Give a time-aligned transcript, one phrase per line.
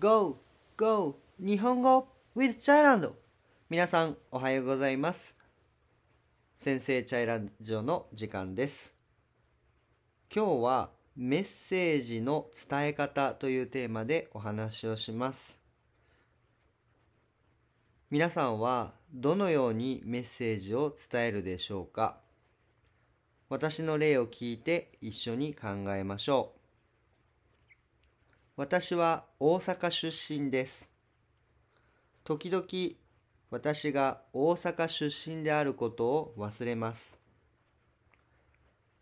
[0.00, 0.36] Go!
[0.76, 1.16] Go!
[1.40, 3.16] 日本語 with チャイランド
[3.68, 5.34] 皆さんおはようございます
[6.56, 8.94] 先生チャイランドの時間です
[10.32, 15.58] 今日はメッセージの伝え方というテーマでお話をします
[18.08, 22.18] 皆さんはどのようにメッセージを伝えるでしょうか
[23.48, 26.57] 私の例を聞いて一緒に考えましょう
[28.58, 30.90] 私は大阪出身です。
[32.24, 32.66] 時々
[33.52, 37.20] 私が大阪出身であることを忘れます。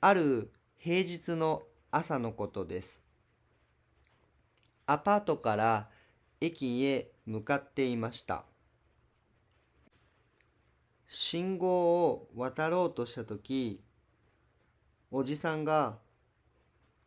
[0.00, 3.02] ある平日の朝のことです。
[4.86, 5.90] アパートから
[6.40, 8.46] 駅へ向かっていました。
[11.06, 13.84] 信号を渡ろうとしたとき、
[15.10, 15.98] おじさんが、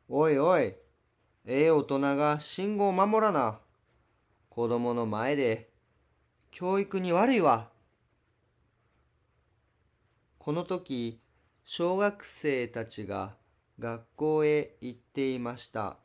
[0.07, 0.75] おいおい、
[1.47, 3.59] ええ大人が信号を守らな。
[4.49, 5.69] 子供の前で、
[6.49, 7.69] 教育に悪いわ。
[10.39, 11.19] この時、
[11.63, 13.35] 小学生たちが
[13.79, 15.97] 学校へ行っていました。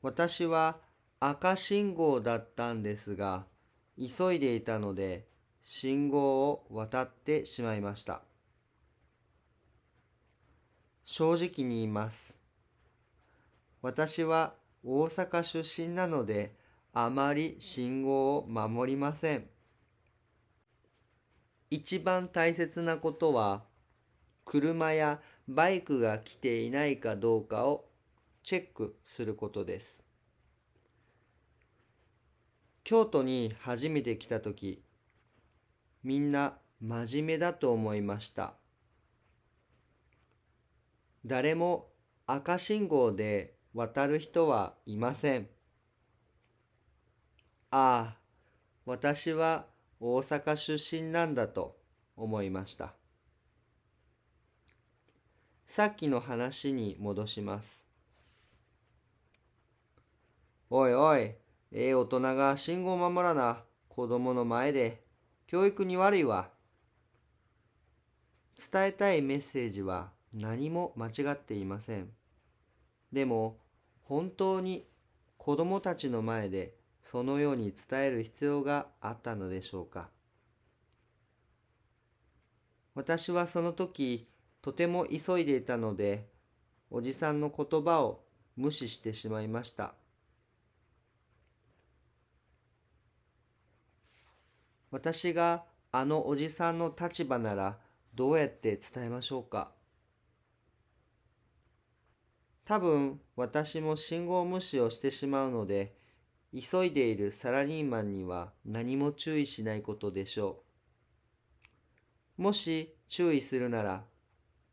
[0.00, 0.78] 私は
[1.20, 3.44] 赤信号だったんですが、
[3.98, 5.26] 急いでいたので
[5.64, 8.22] 信号を渡ってしまいました。
[11.04, 12.41] 正直に言います。
[13.82, 16.54] 私は大阪出身なので
[16.92, 19.48] あまり信号を守りません。
[21.70, 23.64] 一番大切なことは
[24.44, 27.86] 車やバイクが来ていないかどうかを
[28.44, 30.02] チェックすることです。
[32.84, 34.82] 京都に初めて来た時
[36.04, 38.54] みんな真面目だと思いました。
[41.24, 41.88] 誰も
[42.26, 45.48] 赤信号で渡る人はいません。
[47.70, 48.18] ああ、
[48.84, 49.66] 私は
[49.98, 51.78] 大阪出身なんだと
[52.16, 52.94] 思いました。
[55.66, 57.82] さっきの話に戻します。
[60.68, 61.38] おいおい、え
[61.70, 65.02] え大人が信号守らな、子供の前で、
[65.46, 66.50] 教育に悪いわ。
[68.70, 72.10] 伝えたいメッセージは何も間違っていません。
[73.10, 73.61] でも、
[74.04, 74.86] 本当に
[75.38, 80.08] 子供たちの前でそのように伝える必要があったのでしょうか？
[82.94, 84.28] 私はその時
[84.60, 86.28] とても急いでいたので
[86.90, 88.22] おじさんの言葉を
[88.56, 89.94] 無視してしまいました。
[94.90, 97.78] 私があのおじさんの立場なら
[98.14, 99.72] どうやって伝えましょうか？
[102.72, 105.94] 多分私も信号無視をしてしまうので、
[106.58, 110.62] 急いでいるサラリーマンには何も注意しないことでしょ
[112.38, 112.42] う。
[112.44, 114.06] もし注意するなら、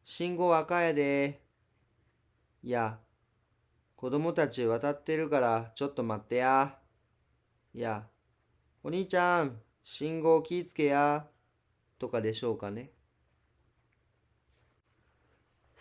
[0.06, 1.42] 信号赤やで
[2.64, 3.00] いや、
[3.98, 6.78] 子供たち渡ってるからちょっと待ってや。
[7.74, 8.08] いや、
[8.82, 11.28] お兄ちゃん、信号気ぃつけや。
[11.98, 12.92] とかでしょうかね。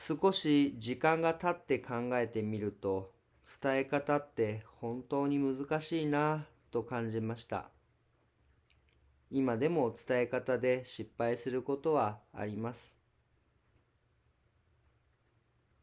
[0.08, 3.12] 少し時間が経って考えてみると
[3.62, 7.68] 伝え方って本当に難しいなと感じました。
[9.30, 12.96] 今でも伝え方で失敗することはあります。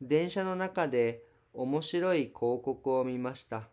[0.01, 1.21] 電車の中で
[1.53, 3.69] 面白い広告を見ました。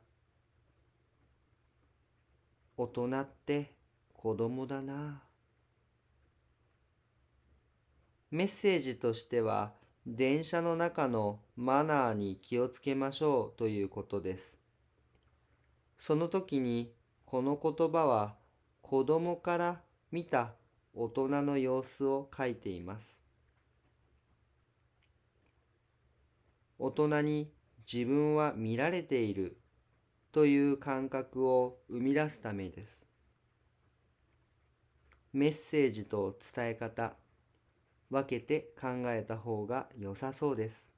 [2.77, 3.73] 大人って
[4.13, 5.23] 子供だな。
[8.31, 14.59] メッセージとしては電車の中のマナーに気をつけましょうということです。
[15.97, 16.93] その時に
[17.25, 18.35] この言葉は
[18.81, 19.81] 子供から
[20.11, 20.55] 見た
[20.93, 23.23] 大人の様子を書いています。
[26.81, 27.53] 大人に
[27.91, 29.57] 自分は見られている
[30.33, 33.07] という感覚を生み出すためです。
[35.33, 37.15] メッセージと伝え方
[38.13, 40.93] 分けて考えた方が良さそうです。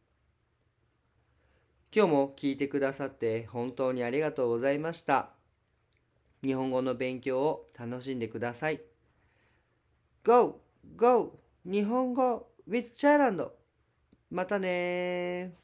[1.94, 5.30] 今日も聞いてくださって本当にありがとうございました。
[6.42, 8.80] 日本語の勉強を楽しんでください。
[10.24, 10.60] Go!
[10.96, 11.38] Go!
[11.64, 13.54] 日本語 with チャイランド
[14.30, 15.54] またね